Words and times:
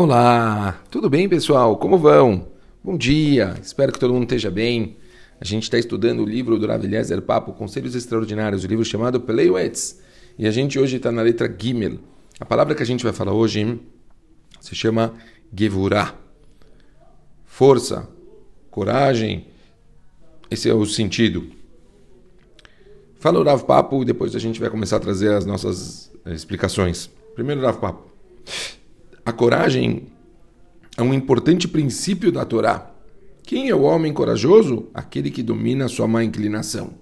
Olá, 0.00 0.80
tudo 0.92 1.10
bem 1.10 1.28
pessoal? 1.28 1.76
Como 1.76 1.98
vão? 1.98 2.46
Bom 2.84 2.96
dia, 2.96 3.56
espero 3.60 3.92
que 3.92 3.98
todo 3.98 4.14
mundo 4.14 4.22
esteja 4.22 4.48
bem. 4.48 4.96
A 5.40 5.44
gente 5.44 5.64
está 5.64 5.76
estudando 5.76 6.20
o 6.20 6.24
livro 6.24 6.56
do 6.56 6.68
Rav 6.68 6.84
Papo, 7.26 7.52
Conselhos 7.52 7.96
Extraordinários, 7.96 8.62
o 8.62 8.68
livro 8.68 8.84
chamado 8.84 9.20
Peleuetz. 9.20 10.00
E 10.38 10.46
a 10.46 10.52
gente 10.52 10.78
hoje 10.78 10.98
está 10.98 11.10
na 11.10 11.20
letra 11.20 11.52
Gimel. 11.52 11.98
A 12.38 12.44
palavra 12.44 12.76
que 12.76 12.82
a 12.84 12.86
gente 12.86 13.02
vai 13.02 13.12
falar 13.12 13.32
hoje 13.32 13.80
se 14.60 14.72
chama 14.72 15.14
Gevurah. 15.52 16.14
Força, 17.44 18.08
coragem, 18.70 19.48
esse 20.48 20.70
é 20.70 20.74
o 20.74 20.86
sentido. 20.86 21.44
Fala 23.18 23.40
o 23.40 23.42
Rav 23.42 23.64
Papo 23.64 24.02
e 24.02 24.04
depois 24.04 24.36
a 24.36 24.38
gente 24.38 24.60
vai 24.60 24.70
começar 24.70 24.98
a 24.98 25.00
trazer 25.00 25.32
as 25.32 25.44
nossas 25.44 26.12
explicações. 26.24 27.10
Primeiro, 27.34 27.60
Rav 27.62 27.80
Papo. 27.80 28.06
A 29.28 29.32
coragem 29.34 30.06
é 30.96 31.02
um 31.02 31.12
importante 31.12 31.68
princípio 31.68 32.32
da 32.32 32.46
Torá. 32.46 32.94
Quem 33.42 33.68
é 33.68 33.74
o 33.74 33.82
homem 33.82 34.10
corajoso? 34.10 34.88
Aquele 34.94 35.30
que 35.30 35.42
domina 35.42 35.84
a 35.84 35.88
sua 35.88 36.08
má 36.08 36.24
inclinação. 36.24 36.94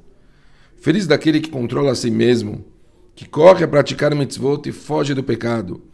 Feliz 0.77 1.06
daquele 1.06 1.38
que 1.38 1.50
controla 1.50 1.92
a 1.92 1.95
si 1.95 2.10
mesmo, 2.10 2.64
que 3.14 3.28
corre 3.28 3.62
a 3.62 3.69
praticar 3.69 4.12
mitzvot 4.12 4.69
e 4.69 4.73
foge 4.73 5.14
do 5.14 5.23
pecado, 5.23 5.84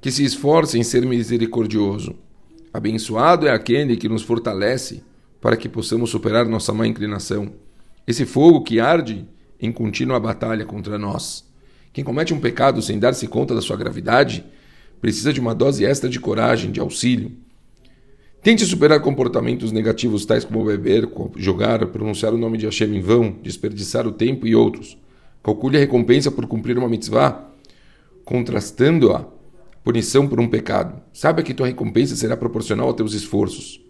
que 0.00 0.12
se 0.12 0.22
esforça 0.22 0.78
em 0.78 0.84
ser 0.84 1.04
misericordioso. 1.04 2.14
Abençoado 2.72 3.48
é 3.48 3.50
aquele 3.50 3.96
que 3.96 4.08
nos 4.08 4.22
fortalece 4.22 5.02
para 5.40 5.56
que 5.56 5.68
possamos 5.68 6.08
superar 6.08 6.46
nossa 6.46 6.72
má 6.72 6.86
inclinação. 6.86 7.52
Esse 8.06 8.24
fogo 8.24 8.62
que 8.62 8.78
arde 8.78 9.26
em 9.60 9.72
contínua 9.72 10.20
batalha 10.20 10.64
contra 10.64 10.96
nós. 10.96 11.44
Quem 11.92 12.04
comete 12.04 12.32
um 12.32 12.38
pecado 12.38 12.80
sem 12.80 12.96
dar-se 12.96 13.26
conta 13.26 13.56
da 13.56 13.60
sua 13.60 13.76
gravidade 13.76 14.44
precisa 15.00 15.32
de 15.32 15.40
uma 15.40 15.54
dose 15.54 15.84
extra 15.84 16.08
de 16.08 16.20
coragem, 16.20 16.70
de 16.70 16.80
auxílio. 16.80 17.32
Tente 18.42 18.64
superar 18.64 19.00
comportamentos 19.00 19.70
negativos 19.70 20.24
tais 20.24 20.44
como 20.44 20.64
beber, 20.64 21.08
jogar, 21.36 21.86
pronunciar 21.88 22.32
o 22.32 22.38
nome 22.38 22.56
de 22.56 22.64
Hashem 22.64 22.96
em 22.96 23.00
vão, 23.00 23.36
desperdiçar 23.42 24.06
o 24.06 24.12
tempo 24.12 24.46
e 24.46 24.54
outros. 24.54 24.96
Calcule 25.42 25.76
a 25.76 25.80
recompensa 25.80 26.30
por 26.30 26.46
cumprir 26.46 26.78
uma 26.78 26.88
mitzvah, 26.88 27.50
contrastando 28.24 29.12
a 29.12 29.26
punição 29.84 30.26
por 30.26 30.40
um 30.40 30.48
pecado. 30.48 31.00
Saiba 31.12 31.42
que 31.42 31.54
tua 31.54 31.66
recompensa 31.66 32.16
será 32.16 32.36
proporcional 32.36 32.88
a 32.90 32.94
teus 32.94 33.12
esforços. 33.12 33.80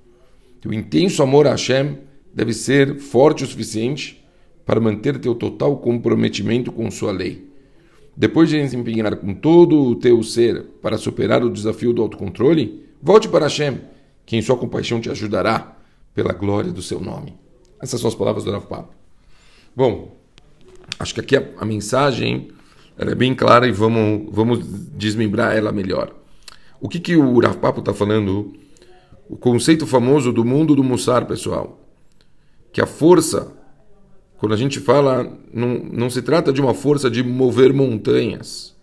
Teu 0.61 0.73
intenso 0.73 1.23
amor 1.23 1.47
a 1.47 1.51
Hashem 1.51 1.99
deve 2.35 2.53
ser 2.53 2.99
forte 2.99 3.45
o 3.45 3.47
suficiente 3.47 4.25
para 4.67 4.81
manter 4.81 5.19
teu 5.19 5.35
total 5.35 5.77
comprometimento 5.79 6.71
com 6.71 6.91
sua 6.91 7.13
lei. 7.13 7.50
Depois 8.21 8.51
de 8.51 8.61
desempenhar 8.61 9.17
com 9.17 9.33
todo 9.33 9.83
o 9.83 9.95
teu 9.95 10.23
ser 10.23 10.63
para 10.83 10.99
superar 10.99 11.43
o 11.43 11.49
desafio 11.49 11.91
do 11.91 12.03
autocontrole, 12.03 12.85
volte 13.03 13.27
para 13.27 13.47
Hashem, 13.47 13.81
que 14.27 14.37
em 14.37 14.43
sua 14.43 14.59
compaixão 14.59 15.01
te 15.01 15.09
ajudará 15.09 15.75
pela 16.15 16.35
glória 16.35 16.71
do 16.71 16.83
seu 16.83 17.01
nome. 17.01 17.33
Essas 17.81 17.99
são 17.99 18.09
as 18.09 18.15
palavras 18.15 18.45
do 18.45 18.51
Rav 18.51 18.67
Papo. 18.67 18.93
Bom, 19.75 20.15
acho 20.99 21.15
que 21.15 21.21
aqui 21.21 21.35
a, 21.35 21.49
a 21.61 21.65
mensagem 21.65 22.51
é 22.99 23.15
bem 23.15 23.35
clara 23.35 23.67
e 23.67 23.73
vamos, 23.73 24.29
vamos 24.31 24.59
desmembrar 24.93 25.57
ela 25.57 25.73
melhor. 25.73 26.15
O 26.79 26.91
que, 26.91 27.01
que 27.01 27.17
o 27.17 27.41
Rav 27.41 27.57
Papo 27.57 27.81
está 27.81 27.95
falando? 27.95 28.53
O 29.31 29.37
conceito 29.39 29.87
famoso 29.87 30.31
do 30.31 30.45
mundo 30.45 30.77
do 30.77 30.85
Mussar, 30.85 31.25
pessoal. 31.25 31.89
Que 32.71 32.83
a 32.83 32.87
força 32.87 33.51
quando 34.41 34.55
a 34.55 34.57
gente 34.57 34.81
fala, 34.81 35.31
não, 35.53 35.75
não 35.93 36.09
se 36.09 36.23
trata 36.23 36.51
de 36.51 36.63
uma 36.63 36.73
força 36.73 37.11
de 37.11 37.23
mover 37.23 37.75
montanhas, 37.75 38.75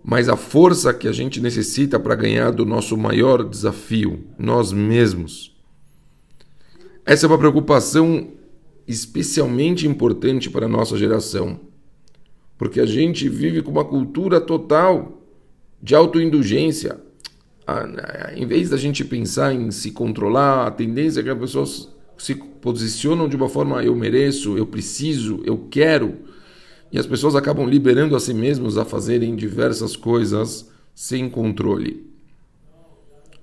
mas 0.00 0.28
a 0.28 0.36
força 0.36 0.94
que 0.94 1.08
a 1.08 1.12
gente 1.12 1.40
necessita 1.40 1.98
para 1.98 2.14
ganhar 2.14 2.52
do 2.52 2.64
nosso 2.64 2.96
maior 2.96 3.42
desafio, 3.42 4.24
nós 4.38 4.72
mesmos. 4.72 5.56
Essa 7.04 7.26
é 7.26 7.28
uma 7.28 7.36
preocupação 7.36 8.28
especialmente 8.86 9.88
importante 9.88 10.48
para 10.48 10.66
a 10.66 10.68
nossa 10.68 10.96
geração, 10.96 11.58
porque 12.56 12.78
a 12.78 12.86
gente 12.86 13.28
vive 13.28 13.60
com 13.60 13.72
uma 13.72 13.84
cultura 13.84 14.40
total 14.40 15.20
de 15.82 15.96
autoindulgência. 15.96 16.96
Em 18.36 18.46
vez 18.46 18.70
da 18.70 18.76
gente 18.76 19.04
pensar 19.04 19.52
em 19.52 19.72
se 19.72 19.90
controlar, 19.90 20.68
a 20.68 20.70
tendência 20.70 21.18
é 21.18 21.22
que 21.24 21.28
as 21.28 21.38
pessoas 21.38 21.97
se 22.18 22.34
posicionam 22.34 23.28
de 23.28 23.36
uma 23.36 23.48
forma 23.48 23.82
eu 23.82 23.94
mereço, 23.94 24.58
eu 24.58 24.66
preciso, 24.66 25.40
eu 25.44 25.66
quero, 25.70 26.16
e 26.90 26.98
as 26.98 27.06
pessoas 27.06 27.36
acabam 27.36 27.68
liberando 27.68 28.16
a 28.16 28.20
si 28.20 28.34
mesmos 28.34 28.76
a 28.76 28.84
fazerem 28.84 29.36
diversas 29.36 29.94
coisas 29.94 30.70
sem 30.94 31.30
controle. 31.30 32.06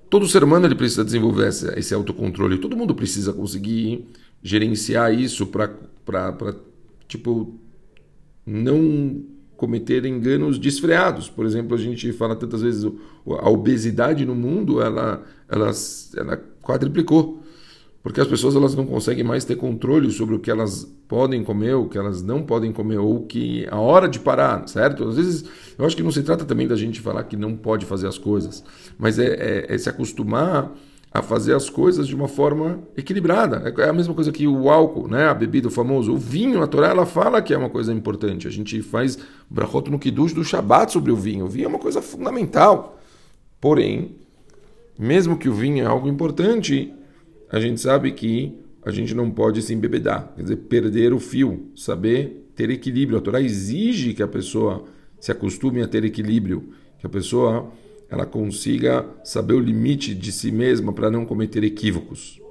Todo 0.09 0.27
ser 0.27 0.43
humano 0.43 0.65
ele 0.65 0.75
precisa 0.75 1.03
desenvolver 1.03 1.47
esse, 1.47 1.67
esse 1.79 1.93
autocontrole, 1.93 2.57
todo 2.57 2.77
mundo 2.77 2.93
precisa 2.93 3.33
conseguir 3.33 4.07
gerenciar 4.43 5.13
isso 5.13 5.47
para 5.47 5.73
tipo 7.07 7.59
não 8.45 9.23
cometer 9.57 10.05
enganos 10.05 10.59
desfreados. 10.59 11.29
Por 11.29 11.45
exemplo, 11.45 11.75
a 11.75 11.79
gente 11.79 12.11
fala 12.13 12.35
tantas 12.35 12.61
vezes 12.61 12.85
a 13.39 13.49
obesidade 13.49 14.25
no 14.25 14.35
mundo 14.35 14.81
ela, 14.81 15.23
ela, 15.49 15.71
ela 16.15 16.43
quadriplicou 16.61 17.41
porque 18.05 18.21
as 18.21 18.27
pessoas 18.27 18.55
elas 18.55 18.75
não 18.75 18.85
conseguem 18.85 19.23
mais 19.23 19.45
ter 19.45 19.55
controle 19.55 20.11
sobre 20.11 20.35
o 20.35 20.39
que 20.39 20.51
elas 20.51 20.85
podem 21.07 21.43
comer, 21.43 21.73
o 21.73 21.89
que 21.89 21.97
elas 21.97 22.21
não 22.21 22.43
podem 22.43 22.71
comer, 22.71 22.99
ou 22.99 23.25
que 23.25 23.67
a 23.71 23.79
hora 23.79 24.07
de 24.07 24.19
parar, 24.19 24.67
certo? 24.67 25.09
Às 25.09 25.15
vezes 25.15 25.45
eu 25.75 25.83
acho 25.83 25.95
que 25.95 26.03
não 26.03 26.11
se 26.11 26.21
trata 26.21 26.45
também 26.45 26.67
da 26.67 26.75
gente 26.75 27.01
falar 27.01 27.23
que 27.23 27.35
não 27.35 27.55
pode 27.55 27.83
fazer 27.83 28.07
as 28.07 28.19
coisas, 28.19 28.63
mas 28.95 29.17
é, 29.17 29.25
é, 29.25 29.73
é 29.73 29.77
se 29.79 29.89
acostumar 29.89 30.71
a 31.11 31.23
fazer 31.23 31.55
as 31.55 31.67
coisas 31.67 32.07
de 32.07 32.13
uma 32.13 32.27
forma 32.27 32.79
equilibrada. 32.95 33.73
É, 33.75 33.81
é 33.81 33.89
a 33.89 33.93
mesma 33.93 34.13
coisa 34.13 34.31
que 34.31 34.45
o 34.47 34.69
álcool, 34.69 35.07
né? 35.07 35.27
a 35.27 35.33
bebida, 35.33 35.67
o 35.67 35.71
famoso. 35.71 36.13
O 36.13 36.17
vinho, 36.17 36.61
a 36.61 36.67
Torá, 36.67 36.89
ela 36.89 37.07
fala 37.07 37.41
que 37.41 37.55
é 37.55 37.57
uma 37.57 37.71
coisa 37.71 37.91
importante. 37.91 38.47
A 38.47 38.51
gente 38.51 38.83
faz 38.83 39.17
brachot 39.49 39.89
no 39.89 39.97
kiddush 39.97 40.31
do 40.31 40.43
Shabat 40.43 40.91
sobre 40.91 41.11
o 41.11 41.15
vinho. 41.15 41.45
O 41.45 41.49
vinho 41.49 41.65
é 41.65 41.69
uma 41.69 41.79
coisa 41.79 42.03
fundamental. 42.03 42.99
Porém, 43.59 44.15
mesmo 44.95 45.39
que 45.39 45.49
o 45.49 45.53
vinho 45.55 45.83
é 45.83 45.87
algo 45.87 46.07
importante, 46.07 46.93
a 47.55 47.59
gente 47.61 47.79
sabe 47.79 48.11
que 48.11 48.53
a 48.83 48.91
gente 48.91 49.15
não 49.15 49.31
pode 49.31 49.61
se 49.61 49.73
embebedar, 49.73 50.33
quer 50.35 50.41
dizer, 50.41 50.57
perder 50.57 51.13
o 51.13 51.21
fio, 51.21 51.71
saber 51.73 52.49
ter 52.53 52.69
equilíbrio. 52.69 53.17
A 53.17 53.21
Torá 53.21 53.39
exige 53.39 54.13
que 54.13 54.21
a 54.21 54.27
pessoa 54.27 54.83
se 55.21 55.31
acostume 55.31 55.81
a 55.81 55.87
ter 55.87 56.03
equilíbrio, 56.03 56.73
que 56.99 57.07
a 57.07 57.09
pessoa 57.09 57.71
ela 58.09 58.25
consiga 58.25 59.05
saber 59.23 59.53
o 59.53 59.59
limite 59.61 60.13
de 60.13 60.33
si 60.33 60.51
mesma 60.51 60.91
para 60.91 61.09
não 61.09 61.25
cometer 61.25 61.63
equívocos. 61.63 62.41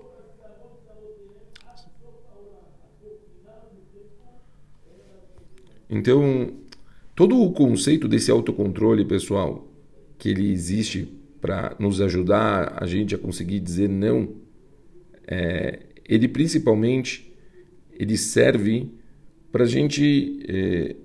Então, 5.91 6.49
todo 7.15 7.39
o 7.43 7.53
conceito 7.53 8.09
desse 8.09 8.31
autocontrole, 8.31 9.05
pessoal, 9.05 9.69
que 10.17 10.31
ele 10.31 10.51
existe 10.51 11.13
para 11.43 11.77
nos 11.79 12.01
ajudar 12.01 12.79
a 12.83 12.87
gente 12.87 13.15
a 13.15 13.19
conseguir 13.19 13.61
dizer 13.61 13.87
não 13.87 14.43
é, 15.27 15.81
ele 16.07 16.29
principalmente 16.29 17.33
ele 17.99 18.17
serve 18.17 18.91
para 19.51 19.65
a 19.65 19.67
gente 19.67 20.41
é, 20.49 20.97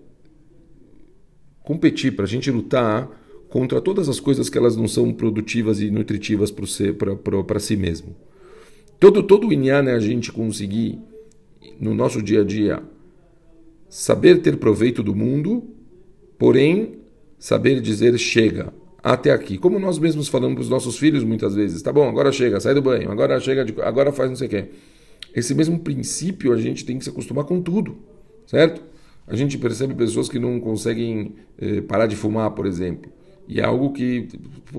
competir, 1.63 2.15
para 2.15 2.25
a 2.25 2.27
gente 2.27 2.49
lutar 2.49 3.07
contra 3.49 3.81
todas 3.81 4.09
as 4.09 4.19
coisas 4.19 4.49
que 4.49 4.57
elas 4.57 4.75
não 4.75 4.87
são 4.87 5.13
produtivas 5.13 5.81
e 5.81 5.89
nutritivas 5.89 6.51
para 6.51 7.59
si 7.59 7.75
mesmo. 7.75 8.15
Todo, 8.99 9.23
todo 9.23 9.47
o 9.47 9.53
Inyan 9.53 9.85
é 9.89 9.93
a 9.93 9.99
gente 9.99 10.31
conseguir, 10.31 10.99
no 11.79 11.93
nosso 11.95 12.21
dia 12.21 12.41
a 12.41 12.43
dia, 12.43 12.83
saber 13.87 14.41
ter 14.41 14.57
proveito 14.57 15.01
do 15.01 15.15
mundo, 15.15 15.63
porém 16.37 16.99
saber 17.37 17.81
dizer 17.81 18.17
chega, 18.17 18.73
até 19.13 19.31
aqui. 19.31 19.57
Como 19.57 19.79
nós 19.79 19.97
mesmos 19.97 20.27
falamos 20.27 20.55
para 20.55 20.61
os 20.61 20.69
nossos 20.69 20.97
filhos 20.99 21.23
muitas 21.23 21.55
vezes, 21.55 21.81
tá 21.81 21.91
bom, 21.91 22.07
agora 22.07 22.31
chega, 22.31 22.59
sai 22.59 22.75
do 22.75 22.81
banho, 22.81 23.11
agora 23.11 23.39
chega, 23.39 23.65
de, 23.65 23.73
agora 23.81 24.11
faz 24.11 24.29
não 24.29 24.35
sei 24.35 24.47
o 24.47 24.49
quê. 24.49 24.65
Esse 25.35 25.55
mesmo 25.55 25.79
princípio 25.79 26.53
a 26.53 26.57
gente 26.57 26.85
tem 26.85 26.97
que 26.97 27.03
se 27.03 27.09
acostumar 27.09 27.43
com 27.45 27.59
tudo, 27.59 27.97
certo? 28.45 28.83
A 29.27 29.35
gente 29.35 29.57
percebe 29.57 29.95
pessoas 29.95 30.29
que 30.29 30.37
não 30.37 30.59
conseguem 30.59 31.35
eh, 31.59 31.81
parar 31.81 32.05
de 32.05 32.15
fumar, 32.15 32.51
por 32.51 32.67
exemplo. 32.67 33.11
E 33.47 33.59
é 33.59 33.63
algo 33.63 33.91
que 33.93 34.27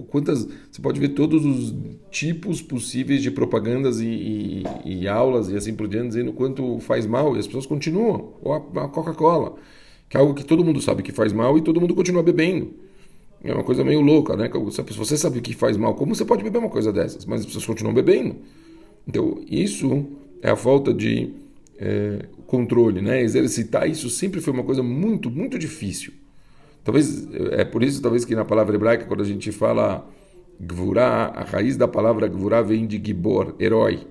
quantas 0.09 0.47
você 0.71 0.81
pode 0.81 1.01
ver 1.01 1.09
todos 1.09 1.45
os 1.45 1.75
tipos 2.11 2.63
possíveis 2.63 3.23
de 3.23 3.33
propagandas 3.33 4.01
e, 4.01 4.07
e, 4.07 4.65
e 4.85 5.09
aulas 5.09 5.51
e 5.51 5.57
assim 5.57 5.75
por 5.75 5.89
diante 5.89 6.09
dizendo 6.09 6.33
quanto 6.33 6.79
faz 6.79 7.05
mal 7.05 7.35
e 7.35 7.41
as 7.41 7.47
pessoas 7.47 7.67
continuam. 7.67 8.35
Ou 8.41 8.53
a, 8.53 8.85
a 8.85 8.89
Coca-Cola, 8.89 9.57
que 10.09 10.17
é 10.17 10.21
algo 10.21 10.35
que 10.35 10.45
todo 10.45 10.65
mundo 10.65 10.81
sabe 10.81 11.03
que 11.03 11.11
faz 11.11 11.33
mal 11.33 11.59
e 11.59 11.63
todo 11.63 11.81
mundo 11.81 11.97
continua 11.97 12.23
bebendo. 12.23 12.90
É 13.43 13.55
uma 13.55 13.65
coisa 13.65 13.83
meio 13.83 14.01
louca, 14.01 14.37
né? 14.37 14.51
Se 14.71 14.99
você 14.99 15.17
sabe 15.17 15.39
o 15.39 15.43
que 15.43 15.55
faz 15.55 15.77
mal, 15.77 15.95
como 15.95 16.15
você 16.15 16.25
pode 16.25 16.45
beber 16.45 16.59
uma 16.59 16.69
coisa 16.69 16.93
dessas? 16.93 17.25
Mas 17.25 17.41
as 17.41 17.47
pessoas 17.47 17.65
continuam 17.65 17.95
bebendo. 17.95 18.37
Então, 19.09 19.43
isso 19.49 20.07
é 20.43 20.51
a 20.51 20.57
falta 20.57 20.93
de 20.93 21.33
é, 21.79 22.27
controle, 22.47 23.01
né? 23.01 23.23
Exercitar 23.23 23.89
isso 23.89 24.11
sempre 24.11 24.41
foi 24.41 24.53
uma 24.53 24.63
coisa 24.63 24.83
muito, 24.83 25.31
muito 25.31 25.59
difícil. 25.59 26.13
Talvez 26.85 27.29
é 27.53 27.65
por 27.65 27.83
isso 27.83 28.01
talvez 28.01 28.25
que 28.25 28.35
na 28.35 28.45
palavra 28.45 28.75
hebraica 28.75 29.05
quando 29.05 29.23
a 29.23 29.27
gente 29.27 29.53
fala 29.53 30.07
gvurá, 30.59 31.33
a 31.35 31.45
raiz 31.45 31.77
da 31.77 31.89
palavra 31.89 32.27
gvurá 32.27 32.61
vem 32.63 32.87
de 32.87 33.01
gibor, 33.03 33.55
herói. 33.59 34.07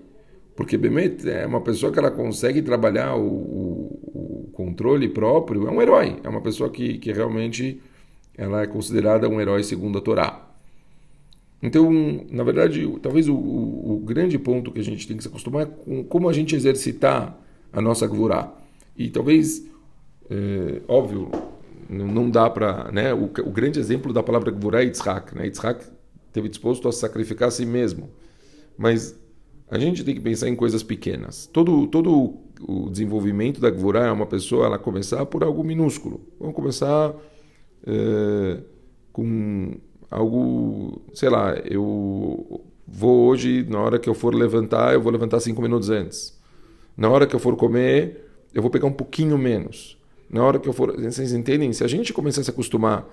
Porque 0.56 0.78
Bemet 0.78 1.28
é 1.30 1.46
uma 1.46 1.62
pessoa 1.62 1.92
que 1.92 2.00
ela 2.00 2.12
consegue 2.12 2.62
trabalhar 2.62 3.16
o, 3.16 3.25
o, 3.25 4.46
o 4.46 4.50
controle 4.52 5.08
próprio, 5.08 5.68
é 5.68 5.72
um 5.72 5.82
herói, 5.82 6.18
é 6.24 6.28
uma 6.28 6.42
pessoa 6.42 6.70
que, 6.70 6.98
que 6.98 7.14
realmente 7.14 7.80
ela 8.39 8.62
é 8.62 8.68
considerada 8.68 9.27
um 9.27 9.41
herói 9.41 9.62
segundo 9.63 9.97
a 9.97 10.01
Torá. 10.01 10.50
Então, 11.62 11.91
na 12.31 12.41
verdade, 12.41 12.88
talvez 13.01 13.27
o, 13.27 13.36
o, 13.36 13.95
o, 13.95 14.00
grande 14.00 14.39
ponto 14.39 14.71
que 14.71 14.80
a 14.80 14.83
gente 14.83 15.06
tem 15.06 15.18
que 15.18 15.24
se 15.24 15.27
acostumar 15.27 15.63
é 15.63 15.65
com 15.65 16.03
como 16.06 16.30
a 16.30 16.31
gente 16.31 16.56
exercitar 16.56 17.38
a 17.74 17.81
nossa 17.81 18.07
gvurá. 18.07 18.50
E 18.97 19.09
talvez, 19.09 19.68
é, 20.30 20.81
óbvio, 20.88 21.30
não 21.89 22.30
dá 22.30 22.50
para... 22.50 22.89
Né, 22.94 23.13
o, 23.13 23.25
o, 23.25 23.51
grande 23.51 23.77
exemplo 23.77 24.13
da 24.13 24.24
palavra 24.24 24.51
gvurá 24.51 24.81
é 24.81 24.86
Yitzhak. 24.86 25.36
Né? 25.36 25.47
Yitzhak 25.47 25.83
esteve 26.27 26.47
disposto 26.47 26.88
a 26.88 26.94
sacrificar 26.94 27.50
a 27.50 27.51
si 27.51 27.65
mesmo. 27.65 28.09
Mas 28.77 29.19
a 29.69 29.77
gente 29.77 30.06
tem 30.06 30.15
que 30.15 30.21
pensar 30.21 30.47
em 30.47 30.56
coisas 30.56 30.81
pequenas. 30.81 31.45
Todo, 31.51 31.88
todo 31.88 32.38
o 32.62 32.89
desenvolvimento 32.89 33.59
da 33.59 33.69
gvurá 33.69 34.06
é 34.06 34.12
uma 34.13 34.25
pessoa 34.25 34.65
ela 34.65 34.80
começar 34.80 35.25
por 35.25 35.44
algo 35.44 35.62
minúsculo. 35.62 36.21
Vamos 36.39 36.56
começar 36.56 37.13
é, 37.86 38.58
com 39.12 39.76
algo, 40.10 41.02
sei 41.14 41.30
lá, 41.30 41.56
eu 41.66 42.62
vou 42.88 43.28
hoje, 43.28 43.66
na 43.70 43.80
hora 43.80 44.00
que 44.00 44.10
eu 44.10 44.14
for 44.14 44.34
levantar, 44.34 44.94
eu 44.94 45.02
vou 45.02 45.12
levantar 45.12 45.40
cinco 45.40 45.62
minutos 45.62 45.90
antes. 45.90 46.38
Na 46.98 47.10
hora 47.10 47.26
que 47.26 47.36
eu 47.36 47.40
for 47.40 47.56
comer, 47.56 48.30
eu 48.54 48.62
vou 48.62 48.72
pegar 48.72 48.88
um 48.88 48.92
pouquinho 48.92 49.38
menos. 49.38 49.98
Na 50.30 50.44
hora 50.44 50.60
que 50.60 50.68
eu 50.68 50.74
for. 50.74 50.96
Vocês 51.00 51.34
entendem? 51.34 51.72
Se 51.74 51.84
a 51.84 51.88
gente 51.88 52.14
começar 52.14 52.42
a 52.42 52.44
se 52.44 52.50
acostumar 52.50 53.08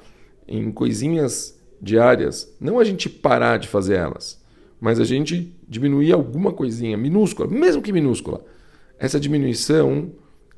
em 0.47 0.71
coisinhas 0.71 1.59
diárias, 1.81 2.55
não 2.61 2.79
a 2.79 2.85
gente 2.85 3.09
parar 3.09 3.59
de 3.59 3.69
fazer 3.69 3.95
elas, 3.97 4.43
mas 4.81 4.99
a 4.99 5.05
gente 5.05 5.55
diminuir 5.69 6.13
alguma 6.13 6.53
coisinha, 6.53 6.97
minúscula, 6.97 7.49
mesmo 7.49 7.83
que 7.83 7.93
minúscula. 7.93 8.45
Essa 8.99 9.21
diminuição, 9.21 10.11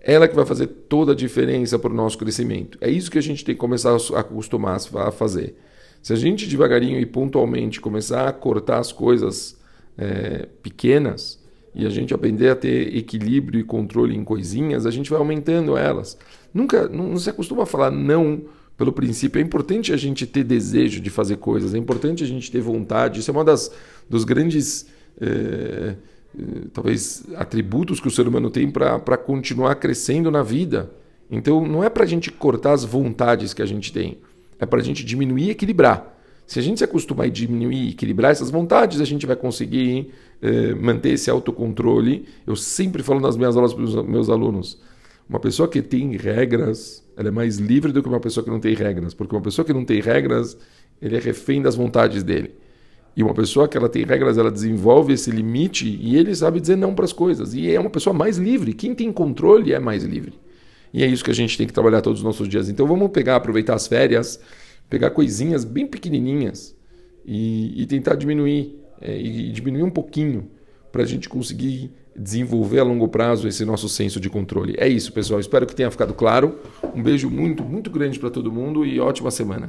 ela 0.08 0.26
que 0.26 0.34
vai 0.34 0.46
fazer 0.46 0.68
toda 0.88 1.12
a 1.12 1.14
diferença 1.14 1.78
para 1.78 1.92
o 1.92 1.94
nosso 1.94 2.16
crescimento. 2.16 2.78
É 2.80 2.90
isso 2.90 3.10
que 3.10 3.18
a 3.18 3.22
gente 3.22 3.44
tem 3.44 3.54
que 3.54 3.60
começar 3.60 3.92
a 3.92 4.20
acostumar 4.20 4.80
a 4.94 5.10
fazer. 5.10 5.54
Se 6.02 6.14
a 6.14 6.16
gente 6.16 6.46
devagarinho 6.46 6.98
e 6.98 7.04
pontualmente 7.04 7.78
começar 7.78 8.26
a 8.26 8.32
cortar 8.32 8.78
as 8.78 8.90
coisas 8.90 9.58
é, 9.98 10.48
pequenas 10.62 11.38
e 11.74 11.84
a 11.84 11.90
gente 11.90 12.14
aprender 12.14 12.48
a 12.48 12.56
ter 12.56 12.96
equilíbrio 12.96 13.60
e 13.60 13.64
controle 13.64 14.16
em 14.16 14.24
coisinhas, 14.24 14.86
a 14.86 14.90
gente 14.90 15.10
vai 15.10 15.18
aumentando 15.18 15.76
elas. 15.76 16.16
Nunca, 16.54 16.88
não, 16.88 17.08
não 17.08 17.18
se 17.18 17.28
acostuma 17.28 17.64
a 17.64 17.66
falar 17.66 17.90
não 17.90 18.44
pelo 18.78 18.94
princípio. 18.94 19.38
É 19.38 19.42
importante 19.42 19.92
a 19.92 19.96
gente 19.98 20.26
ter 20.26 20.42
desejo 20.42 21.02
de 21.02 21.10
fazer 21.10 21.36
coisas, 21.36 21.74
é 21.74 21.76
importante 21.76 22.24
a 22.24 22.26
gente 22.26 22.50
ter 22.50 22.62
vontade. 22.62 23.20
Isso 23.20 23.30
é 23.30 23.34
uma 23.34 23.44
das 23.44 23.70
dos 24.08 24.24
grandes 24.24 24.86
é, 25.20 25.96
talvez 26.72 27.24
atributos 27.36 28.00
que 28.00 28.08
o 28.08 28.10
ser 28.10 28.26
humano 28.26 28.50
tem 28.50 28.70
para 28.70 29.16
continuar 29.16 29.74
crescendo 29.76 30.30
na 30.30 30.42
vida. 30.42 30.90
Então 31.30 31.66
não 31.66 31.84
é 31.84 31.90
para 31.90 32.04
a 32.04 32.06
gente 32.06 32.30
cortar 32.30 32.72
as 32.72 32.84
vontades 32.84 33.52
que 33.52 33.62
a 33.62 33.66
gente 33.66 33.92
tem. 33.92 34.18
É 34.58 34.66
para 34.66 34.80
a 34.80 34.82
gente 34.82 35.04
diminuir 35.04 35.48
e 35.48 35.50
equilibrar. 35.50 36.16
Se 36.46 36.58
a 36.58 36.62
gente 36.62 36.78
se 36.78 36.84
acostumar 36.84 37.26
a 37.26 37.30
diminuir 37.30 37.88
e 37.88 37.90
equilibrar 37.90 38.32
essas 38.32 38.50
vontades, 38.50 39.00
a 39.02 39.04
gente 39.04 39.26
vai 39.26 39.36
conseguir 39.36 40.12
eh, 40.40 40.74
manter 40.74 41.10
esse 41.10 41.28
autocontrole. 41.28 42.26
Eu 42.46 42.56
sempre 42.56 43.02
falo 43.02 43.20
nas 43.20 43.36
minhas 43.36 43.54
aulas 43.54 43.74
para 43.74 43.84
os 43.84 43.94
meus 44.06 44.30
alunos: 44.30 44.80
uma 45.28 45.38
pessoa 45.38 45.68
que 45.68 45.82
tem 45.82 46.16
regras, 46.16 47.04
ela 47.16 47.28
é 47.28 47.30
mais 47.30 47.58
livre 47.58 47.92
do 47.92 48.02
que 48.02 48.08
uma 48.08 48.18
pessoa 48.18 48.42
que 48.42 48.50
não 48.50 48.60
tem 48.60 48.74
regras, 48.74 49.12
porque 49.12 49.34
uma 49.36 49.42
pessoa 49.42 49.62
que 49.64 49.74
não 49.74 49.84
tem 49.84 50.00
regras, 50.00 50.56
ele 51.02 51.16
é 51.16 51.20
refém 51.20 51.60
das 51.60 51.76
vontades 51.76 52.22
dele. 52.22 52.54
E 53.18 53.22
uma 53.24 53.34
pessoa 53.34 53.66
que 53.66 53.76
ela 53.76 53.88
tem 53.88 54.04
regras, 54.04 54.38
ela 54.38 54.48
desenvolve 54.48 55.12
esse 55.12 55.28
limite 55.28 55.98
e 56.00 56.16
ele 56.16 56.32
sabe 56.36 56.60
dizer 56.60 56.76
não 56.76 56.94
para 56.94 57.04
as 57.04 57.12
coisas. 57.12 57.52
E 57.52 57.68
é 57.68 57.80
uma 57.80 57.90
pessoa 57.90 58.14
mais 58.14 58.38
livre. 58.38 58.72
Quem 58.72 58.94
tem 58.94 59.10
controle 59.10 59.72
é 59.72 59.80
mais 59.80 60.04
livre. 60.04 60.34
E 60.94 61.02
é 61.02 61.06
isso 61.08 61.24
que 61.24 61.30
a 61.32 61.34
gente 61.34 61.58
tem 61.58 61.66
que 61.66 61.72
trabalhar 61.72 62.00
todos 62.00 62.20
os 62.20 62.24
nossos 62.24 62.48
dias. 62.48 62.68
Então 62.68 62.86
vamos 62.86 63.10
pegar, 63.10 63.34
aproveitar 63.34 63.74
as 63.74 63.88
férias, 63.88 64.38
pegar 64.88 65.10
coisinhas 65.10 65.64
bem 65.64 65.84
pequenininhas 65.84 66.76
e, 67.26 67.82
e 67.82 67.86
tentar 67.86 68.14
diminuir, 68.14 68.78
é, 69.00 69.20
e 69.20 69.50
diminuir 69.50 69.82
um 69.82 69.90
pouquinho 69.90 70.48
para 70.92 71.02
a 71.02 71.06
gente 71.06 71.28
conseguir 71.28 71.90
desenvolver 72.16 72.78
a 72.78 72.84
longo 72.84 73.08
prazo 73.08 73.48
esse 73.48 73.64
nosso 73.64 73.88
senso 73.88 74.20
de 74.20 74.30
controle. 74.30 74.76
É 74.78 74.86
isso, 74.86 75.12
pessoal. 75.12 75.40
Espero 75.40 75.66
que 75.66 75.74
tenha 75.74 75.90
ficado 75.90 76.14
claro. 76.14 76.60
Um 76.94 77.02
beijo 77.02 77.28
muito, 77.28 77.64
muito 77.64 77.90
grande 77.90 78.16
para 78.16 78.30
todo 78.30 78.52
mundo 78.52 78.86
e 78.86 79.00
ótima 79.00 79.32
semana. 79.32 79.66